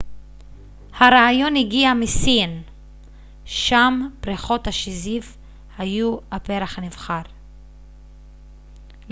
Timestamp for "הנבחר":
6.77-7.21